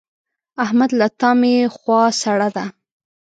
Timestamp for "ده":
2.55-2.65